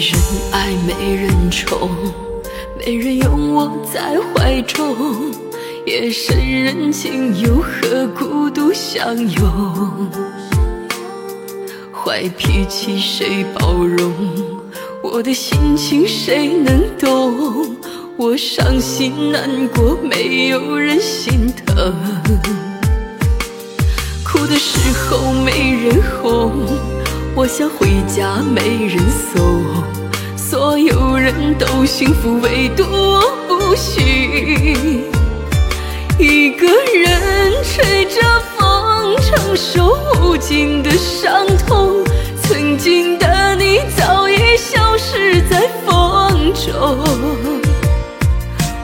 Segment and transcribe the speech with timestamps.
[0.00, 0.18] 没人
[0.50, 1.90] 爱，没人宠，
[2.78, 4.96] 没人拥我在怀中。
[5.84, 10.10] 夜深人静，又何孤独相拥？
[11.92, 14.10] 坏脾气谁包容？
[15.02, 17.76] 我的心情谁能懂？
[18.16, 21.94] 我伤心难过，没有人心疼。
[24.24, 24.78] 哭的时
[25.10, 26.52] 候没人哄，
[27.34, 29.64] 我想回家没人送。
[30.36, 35.04] 所有人都幸福，唯独我不行。
[36.18, 38.20] 一个人吹着
[38.56, 42.04] 风，承受无尽的伤痛。
[42.42, 46.98] 曾经的你早已消失在风中，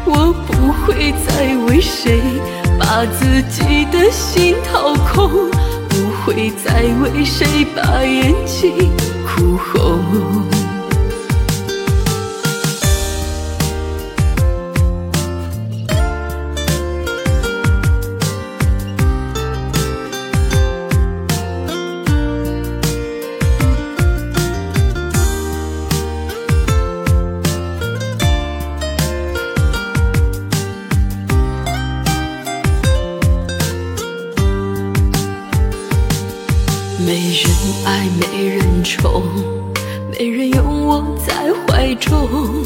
[0.06, 2.20] 我不会再为谁
[2.78, 5.50] 把自己的心掏空，
[6.26, 8.90] 会再为谁把眼睛
[9.24, 10.55] 哭红。
[42.06, 42.64] 中。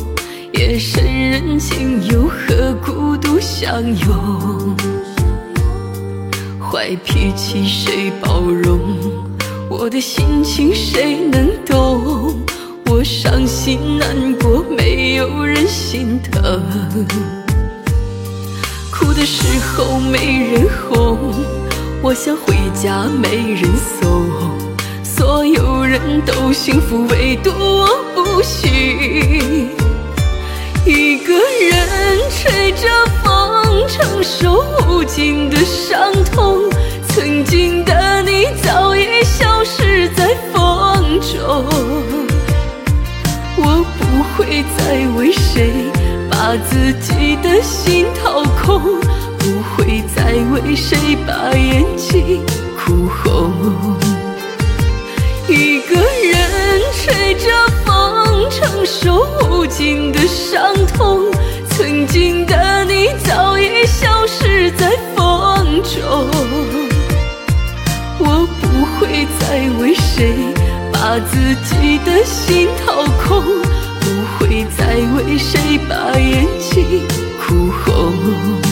[0.53, 4.77] 夜深人静，又何孤独相拥？
[6.61, 8.79] 坏脾气谁包容？
[9.69, 12.37] 我的心情谁能懂？
[12.87, 16.63] 我伤心难过，没有人心疼。
[18.91, 21.17] 哭的时候没人哄。
[22.03, 24.27] 我想回家，没人送。
[25.03, 27.87] 所有人都幸福，唯独我
[28.31, 29.69] 呼吸。
[30.87, 32.89] 一个人吹着
[33.23, 36.71] 风，承受无尽的伤痛。
[37.09, 41.67] 曾经的你早已消失在风中。
[43.57, 45.91] 我不会再为谁
[46.31, 49.01] 把自己的心掏空。
[49.41, 52.45] 不会再为谁把眼睛
[52.77, 53.51] 哭红。
[55.49, 57.49] 一个人吹着
[57.85, 57.90] 风，
[59.81, 61.25] 心的伤痛。
[61.71, 66.29] 曾经的你早已消失在风中。
[68.19, 70.35] 我不会再为谁
[70.93, 73.43] 把自己的心掏空。
[74.01, 77.03] 不会再为谁把眼睛
[77.41, 78.70] 哭红。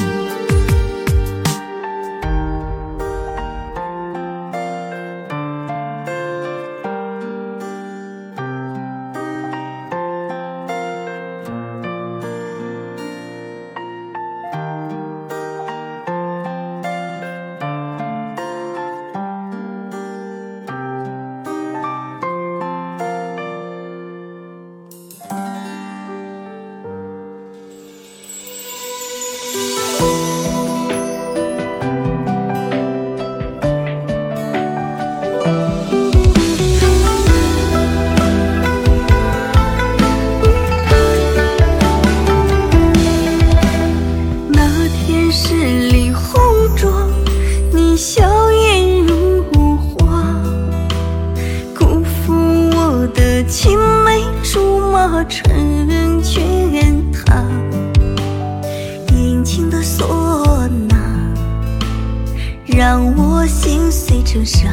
[64.28, 64.68] 成沙。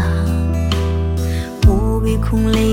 [1.66, 2.65] 我唯恐雷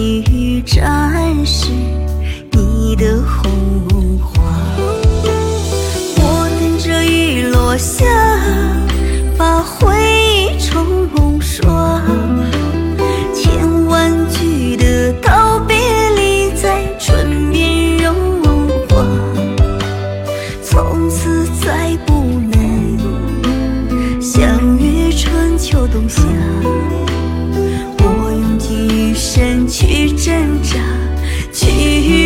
[30.62, 32.21] 挣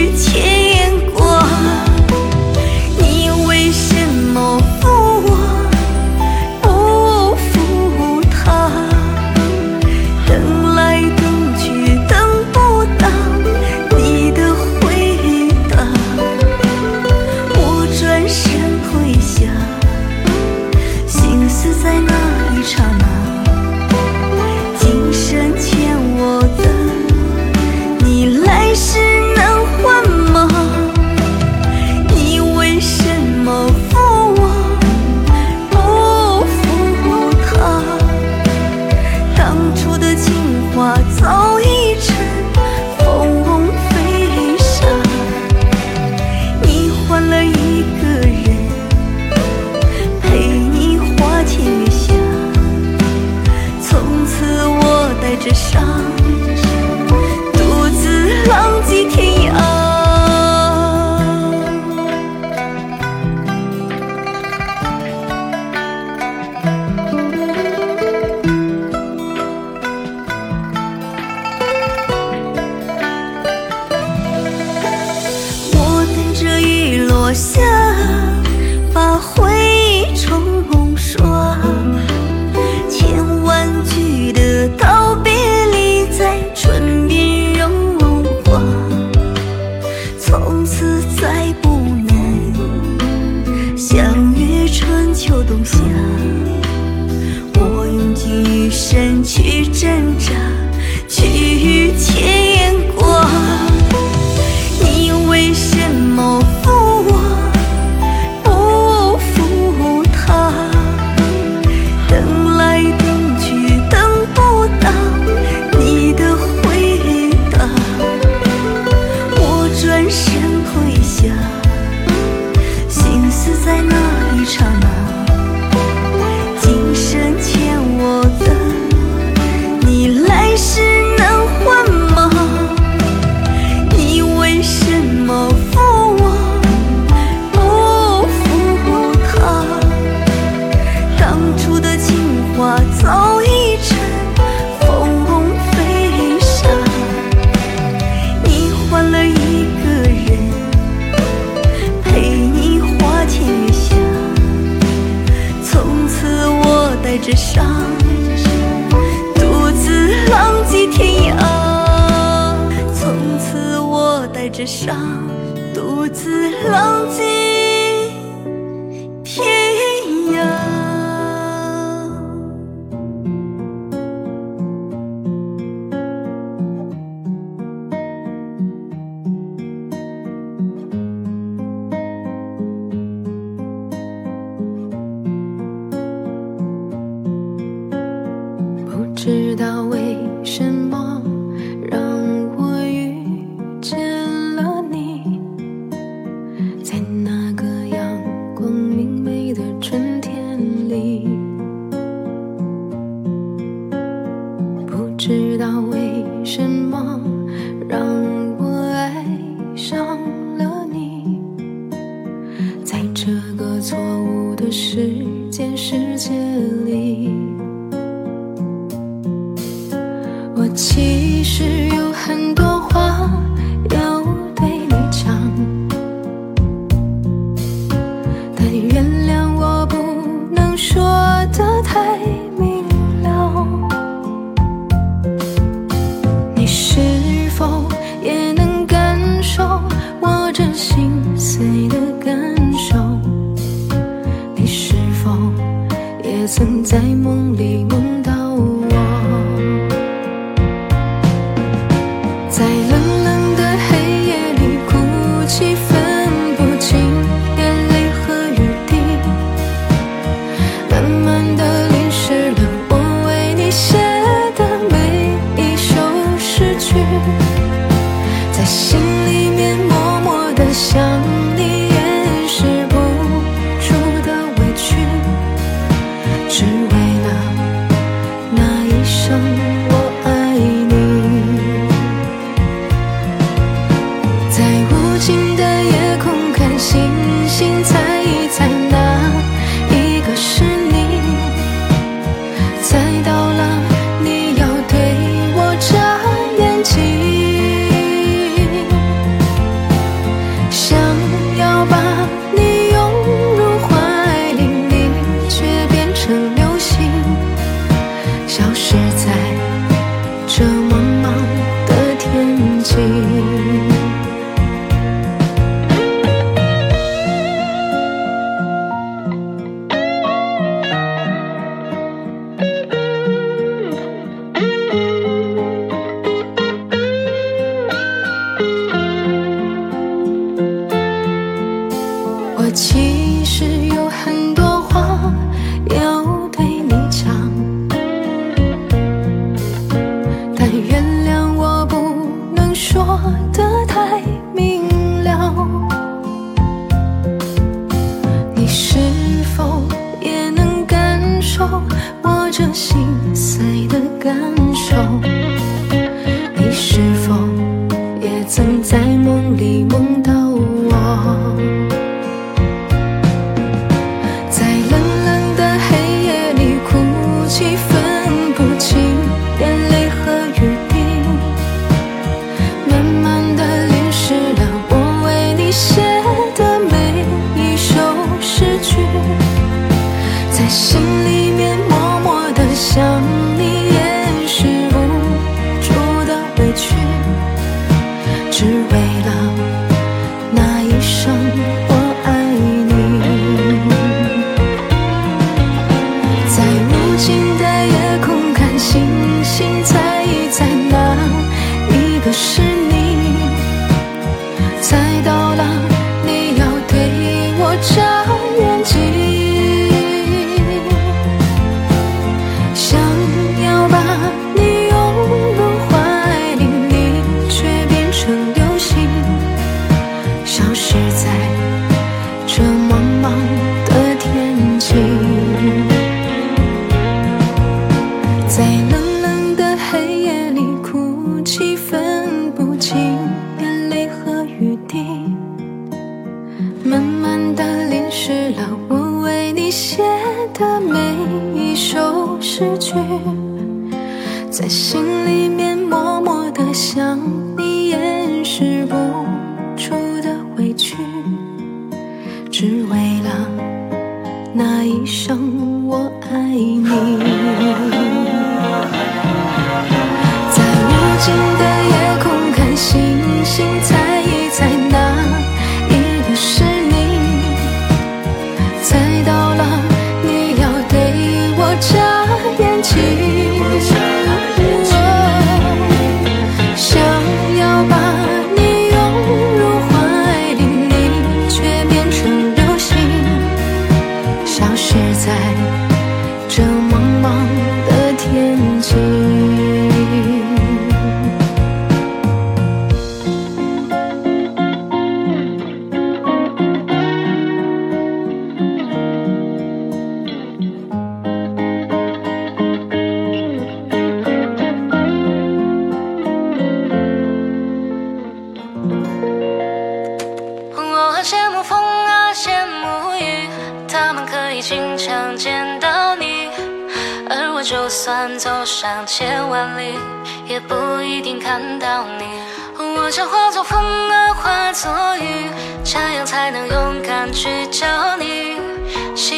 [352.59, 354.56] 这心碎的感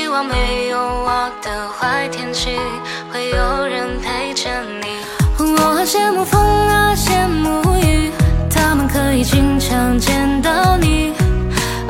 [0.08, 2.58] 希望没有我的坏天气，
[3.12, 4.48] 会有人陪着
[4.80, 5.04] 你。
[5.38, 8.10] 我很羡慕风啊，羡慕雨，
[8.48, 11.12] 他们可以经常见到你，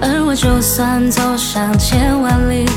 [0.02, 2.68] 而我就算走上千万里，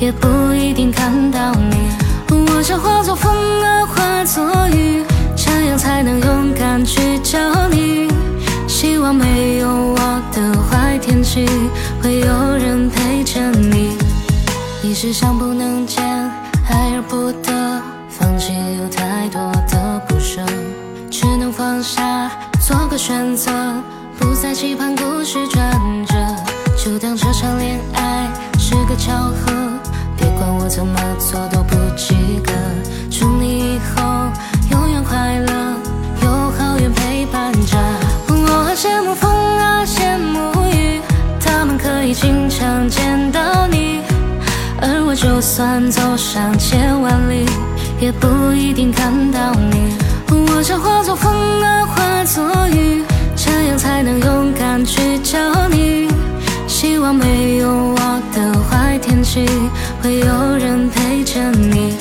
[0.00, 1.92] 也不一定看到你。
[2.32, 5.04] 我想化作风啊，化作雨，
[5.36, 7.38] 这样才能勇敢去找
[7.70, 8.08] 你。
[8.66, 11.46] 希望没有我的坏天气，
[12.02, 12.26] 会有
[12.56, 12.97] 人陪。
[14.88, 16.02] 你是想不能见，
[16.70, 17.52] 爱而不得，
[18.08, 20.40] 放弃有太多的不舍，
[21.10, 22.30] 只能放下，
[22.66, 23.52] 做个选择，
[24.18, 26.14] 不再期盼故事转折，
[26.82, 29.52] 就当这场恋爱是个巧合，
[30.16, 32.50] 别管我怎么做都不及格。
[45.20, 47.44] 就算走上千万里，
[48.00, 49.92] 也不一定看到你。
[50.30, 53.02] 我想化作风啊，化作雨，
[53.34, 55.36] 这样才能勇敢去找
[55.68, 56.08] 你。
[56.68, 59.44] 希望没有我的坏天气，
[60.00, 61.96] 会有人陪着你。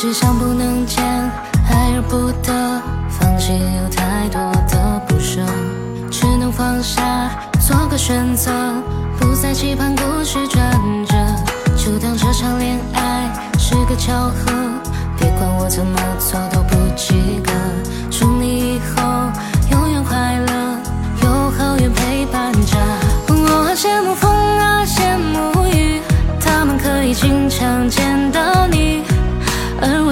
[0.00, 1.04] 是想不能见，
[1.68, 5.40] 爱而不得，放弃有太多的不舍，
[6.08, 7.28] 只能放下，
[7.58, 8.52] 做个选择，
[9.18, 10.70] 不再期盼故事转
[11.04, 11.16] 折，
[11.76, 14.52] 就当这场恋爱是个巧合，
[15.18, 17.50] 别管我怎么做都不及格。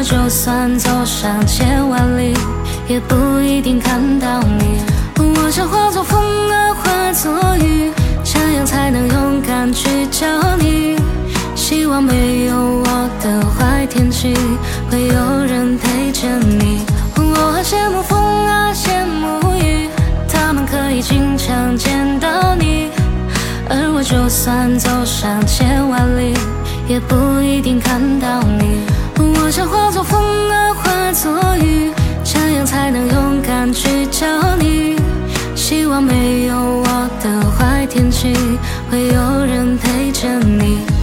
[0.08, 2.32] 就算走上千万里，
[2.86, 4.80] 也不一定看到你。
[5.18, 7.90] 我想化作风啊，化作雨，
[8.22, 10.24] 这样才能勇敢去找
[10.60, 10.96] 你。
[11.56, 14.32] 希望没有我的坏天气，
[14.88, 16.82] 会有人陪着你。
[17.16, 19.90] 我很羡慕风啊，羡慕雨，
[20.28, 22.90] 他们可以经常见到你。
[23.68, 26.32] 而我就算走上千万里，
[26.86, 28.86] 也不一定看到你。
[29.46, 31.92] 我想化作风啊，化作雨，
[32.24, 34.26] 这样才能勇敢去找
[34.56, 34.96] 你。
[35.54, 38.34] 希望没有我的坏天气，
[38.90, 40.95] 会有人陪着你。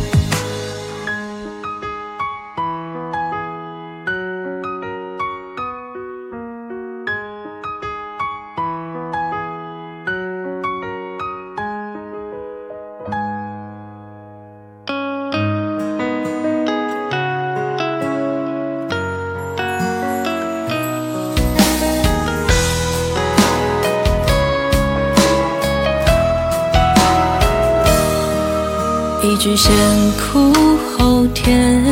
[29.43, 29.75] 句先
[30.13, 30.53] 苦
[30.97, 31.85] 后甜，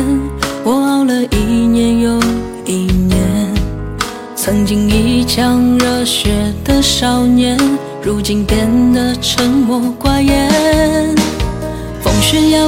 [0.64, 2.18] 我熬了一年又
[2.64, 3.20] 一年。
[4.34, 6.32] 曾经一腔热血
[6.64, 7.58] 的少年，
[8.02, 11.14] 如今变得沉默寡言。
[12.00, 12.66] 风雪压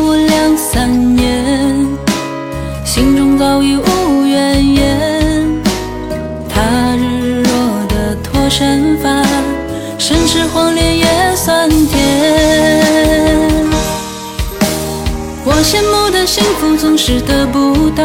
[16.95, 18.05] 总是得不到，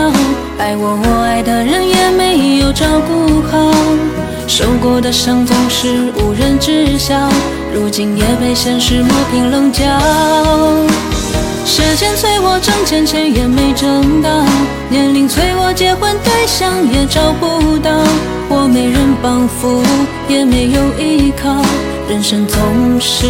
[0.57, 3.71] 爱我我爱的人也没有照顾好，
[4.47, 7.29] 受过的伤总是无人知晓，
[7.71, 9.83] 如今也被现实磨平棱角。
[11.67, 14.43] 时间催我挣钱，钱也没挣到；
[14.89, 17.91] 年龄催我结婚，对象也找不到。
[18.49, 19.83] 我没人帮扶，
[20.27, 21.63] 也没有依靠，
[22.09, 22.59] 人生总
[22.99, 23.27] 是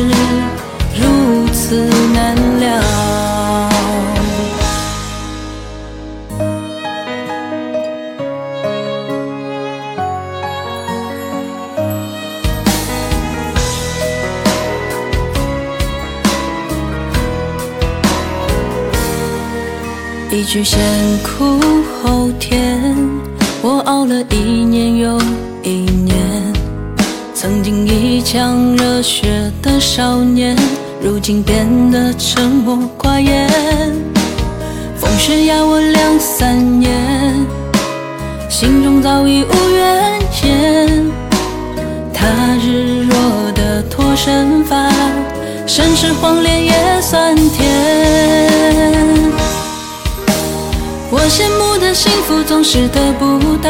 [0.96, 1.76] 如此
[2.14, 3.19] 难料。
[20.40, 20.80] 一句先
[21.22, 21.60] 苦
[22.02, 22.96] 后甜，
[23.62, 25.20] 我熬了一年又
[25.64, 26.16] 一年。
[27.34, 30.56] 曾经一腔热血的少年，
[31.02, 33.50] 如今变得沉默寡言。
[34.96, 37.46] 风雪压我两三年，
[38.50, 41.06] 心中早已无怨言。
[42.14, 42.26] 他
[42.64, 44.90] 日若得脱身法，
[45.68, 47.99] 身赤黄连也算甜。
[52.48, 53.70] 总是得不到，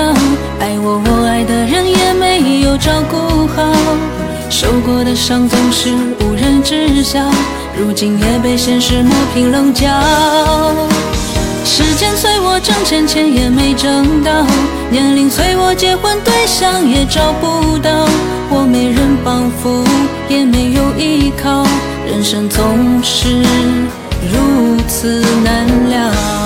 [0.59, 3.73] 爱我我爱的人也没有照顾好，
[4.49, 5.89] 受过的伤总是
[6.21, 7.19] 无人知晓，
[7.77, 9.87] 如今也被现实磨平棱角。
[11.65, 14.45] 时间催我挣钱，钱也没挣到；
[14.89, 18.07] 年龄催我结婚，对象也找不到。
[18.49, 19.83] 我没人帮扶，
[20.27, 21.63] 也没有依靠，
[22.07, 23.41] 人生总是
[24.31, 26.38] 如此难料。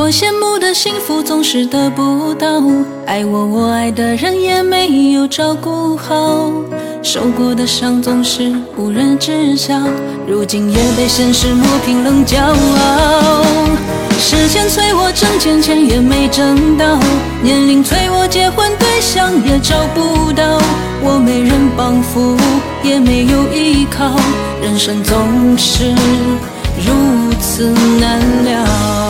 [0.00, 2.62] 我羡慕的幸福总是得不到，
[3.04, 6.52] 爱我我爱的人也没有照顾好，
[7.02, 9.74] 受过的伤总是无人知晓，
[10.24, 12.38] 如今也被现实磨平棱角。
[14.20, 16.96] 时间催我挣钱，钱也没挣到；
[17.42, 20.62] 年龄催我结婚，对象也找不到。
[21.02, 22.36] 我没人帮扶，
[22.84, 24.14] 也没有依靠，
[24.62, 25.90] 人生总是
[26.86, 27.64] 如此
[27.98, 29.07] 难料。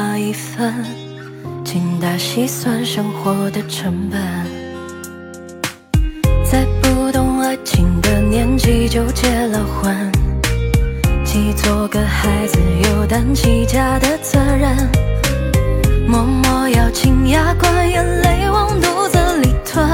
[0.00, 0.72] 花一分，
[1.62, 4.18] 精打细算生活的成本。
[6.42, 10.10] 在不懂爱情的年纪就结了婚，
[11.22, 14.74] 既做个孩子又担起家的责任。
[16.08, 19.84] 默默咬紧牙关，眼泪往肚子里吞，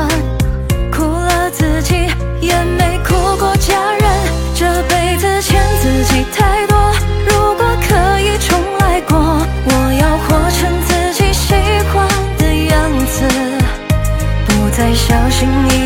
[15.39, 15.86] 心意。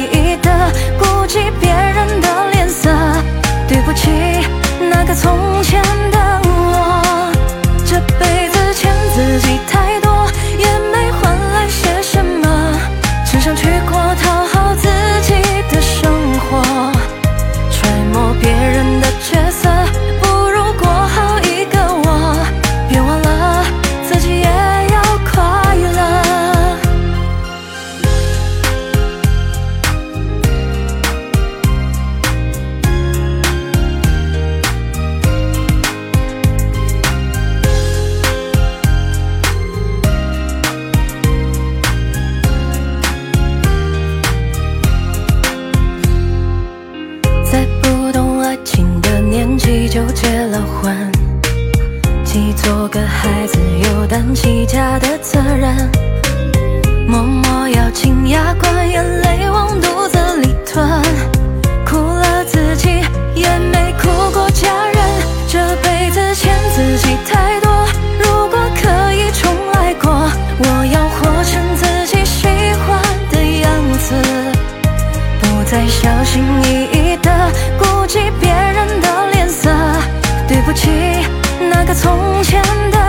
[82.31, 82.62] 从前
[82.93, 83.00] 的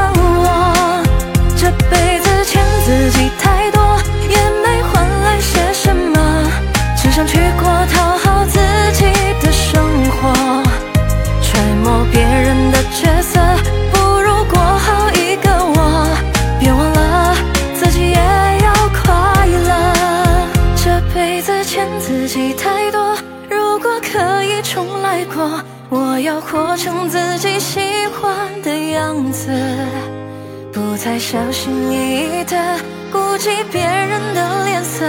[31.03, 32.77] 才小心翼翼的
[33.11, 35.03] 顾及别人的脸色。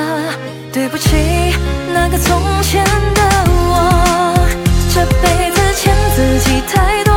[0.73, 1.11] 对不起，
[1.93, 3.21] 那个从前的
[3.69, 4.35] 我，
[4.95, 7.12] 这辈子欠自己太多，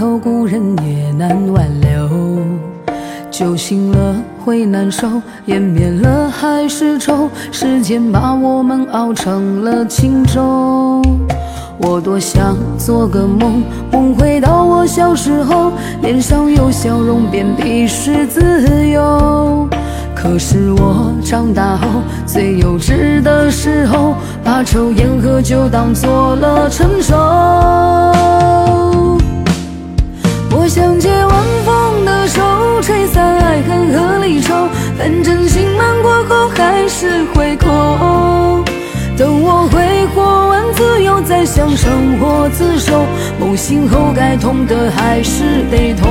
[0.00, 2.08] 光难透，故人也难挽留。
[3.30, 5.06] 酒醒了会难受，
[5.44, 11.02] 烟灭了还是愁，时间把我们熬成了轻舟。
[11.76, 19.68] 我多想做个梦，梦回到我小时候，脸上有笑容，便必是自由。
[20.14, 21.86] 可是我长大后
[22.24, 27.14] 最幼稚的时候，把抽烟喝酒当做了成熟。
[30.52, 32.42] 我想借晚风的手，
[32.82, 38.64] 吹散爱恨和离愁，反正心满过后还是会空。
[39.16, 43.04] 等我挥霍完自由，再向生活自首，
[43.38, 46.10] 梦醒后该痛的还是得痛。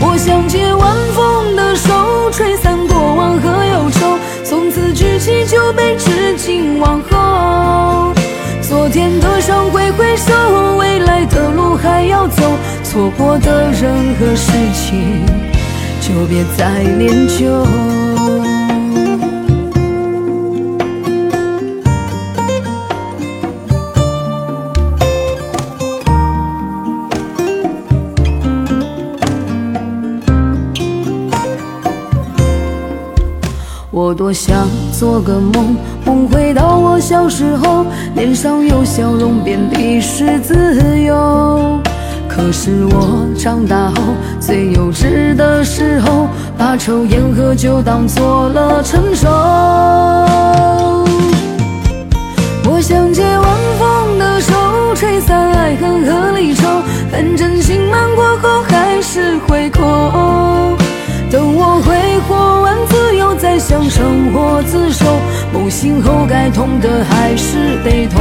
[0.00, 8.12] 我想借晚风的手，吹散过往和忧愁，从此举起酒杯，致敬往后。
[8.60, 10.32] 昨天的伤挥挥手，
[10.76, 12.42] 未来的路还要走，
[12.96, 15.22] 错过的任何事情，
[16.00, 17.44] 就别再念旧。
[33.90, 41.78] 我多想做个梦，梦回到我小时候，脸上有笑容，遍地是自由。
[42.36, 43.94] 可是我长大后
[44.38, 49.26] 最幼稚的时候，把抽烟喝酒当做了成熟。
[52.68, 54.52] 我想借晚风的手，
[54.94, 56.68] 吹散爱恨和离愁，
[57.10, 60.76] 反正心满过后还是会空。
[61.30, 65.06] 等我挥霍完自由，再想生活自首。
[65.54, 68.20] 梦醒后该痛的还是得痛。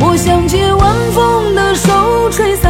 [0.00, 2.67] 我想借晚风的手，吹散，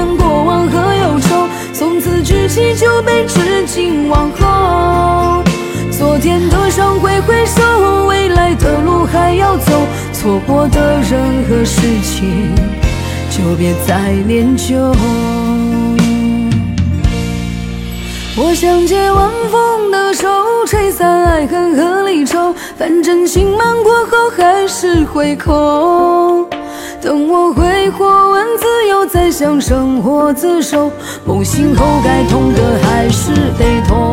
[2.49, 5.45] 起酒杯，致敬往后。
[5.91, 9.73] 昨天的伤挥挥手，未来的路还要走，
[10.13, 12.55] 错过的人和事情，
[13.31, 14.75] 就别再念旧。
[18.41, 20.29] 我想借晚风的手，
[20.67, 26.49] 吹散爱恨和离愁，反正心满过后还是会空。
[27.01, 30.91] 等我挥霍完自由，再向生活自首，
[31.25, 34.13] 梦醒后该痛的还是得痛。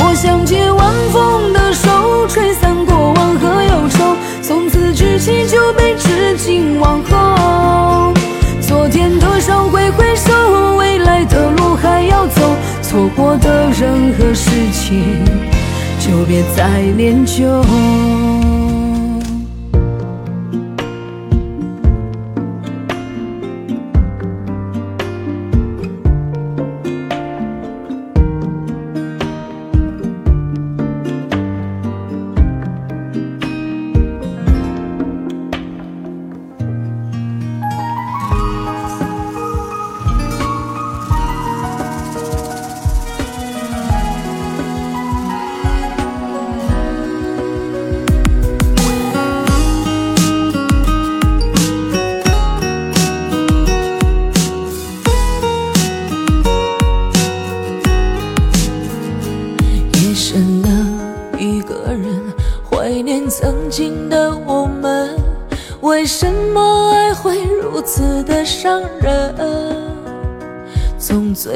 [0.00, 8.12] 我想借晚风的手，吹散过往和忧愁，从此举起酒杯，致敬往后。
[8.60, 10.32] 昨天的伤挥挥手，
[10.76, 12.40] 未来的路还要走。
[12.82, 15.02] 错过的人和事情，
[16.00, 17.62] 就别再念旧。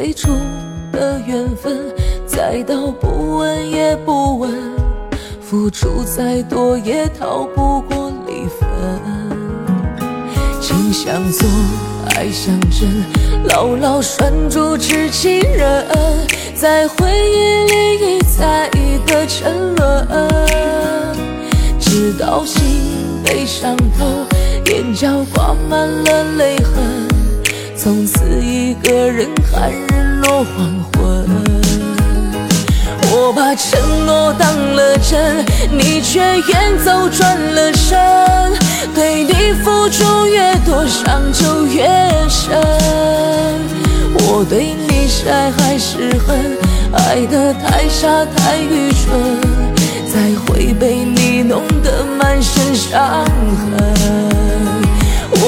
[0.03, 0.33] 最初
[0.91, 1.81] 的缘分，
[2.27, 4.51] 再到不问也不问，
[5.41, 8.69] 付出再多也逃不过离分。
[10.61, 11.47] 情相错，
[12.17, 13.05] 爱像针，
[13.45, 15.87] 牢牢拴住知情人，
[16.57, 18.69] 在回忆里一再
[19.07, 20.09] 的沉沦，
[21.79, 22.61] 直到心
[23.25, 24.05] 被伤透，
[24.67, 26.92] 眼角挂满了泪痕，
[27.83, 31.27] 从此一个人看日落黄昏。
[33.11, 37.99] 我把承诺当了真，你却远走转了身，
[38.95, 41.85] 对你付出越多，伤就越
[42.29, 42.57] 深。
[44.15, 46.57] 我对你是爱还是恨？
[46.93, 49.41] 爱得太傻太愚蠢，
[50.07, 54.82] 才会被你弄得满身伤痕。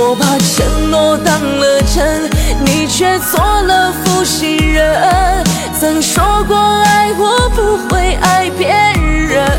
[0.06, 2.28] 我把承诺当了真，
[2.62, 5.42] 你却做了负心人。
[5.80, 9.50] 曾说过爱我不会爱别人，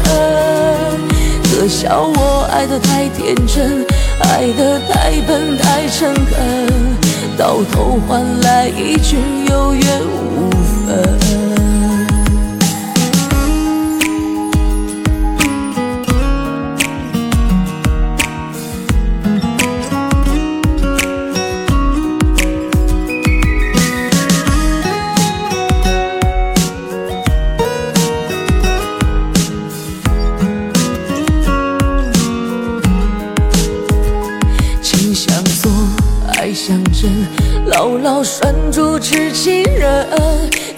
[1.43, 3.83] 可笑我爱得太天真，
[4.19, 6.95] 爱得太笨太诚恳，
[7.35, 9.17] 到头换来一句
[9.49, 10.51] 有缘无
[10.85, 11.54] 分。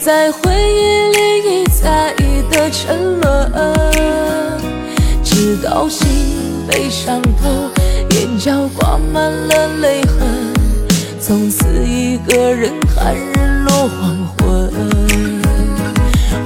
[0.07, 2.13] 在回忆里一再
[2.49, 3.51] 的沉沦，
[5.21, 6.07] 直到心
[6.65, 7.69] 被伤透，
[8.11, 10.53] 眼角挂满了泪痕，
[11.19, 14.71] 从此一个人看日落黄昏。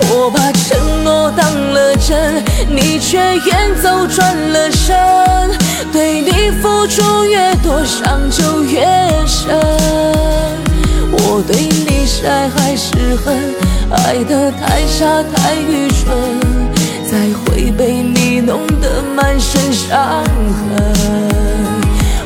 [0.10, 4.98] 我把承诺当了真，你却远走转了身，
[5.94, 8.82] 对你付出越多，伤就越
[9.28, 9.56] 深。
[11.34, 13.56] 我对你是爱还是恨？
[13.90, 16.14] 爱得太傻太愚蠢，
[17.10, 20.94] 才会被你弄得满身伤痕。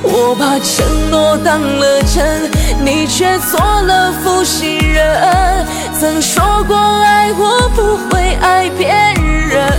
[0.02, 2.50] 我把承诺当了真，
[2.84, 5.68] 你却做了负心人。
[6.00, 9.72] 曾说过爱我不会爱别人，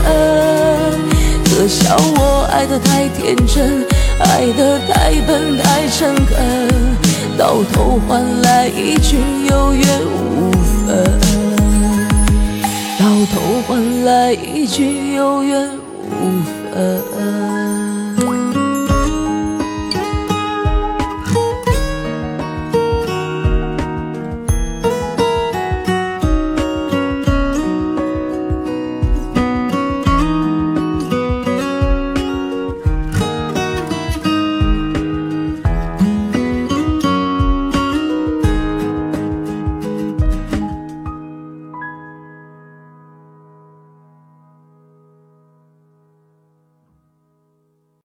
[1.47, 3.85] 可笑我爱得太天真，
[4.21, 6.37] 爱得太笨太诚恳，
[7.39, 9.19] 到头换来一句
[9.51, 10.51] 有缘无
[10.87, 11.21] 分，
[12.99, 17.56] 到头换来一句有缘无分。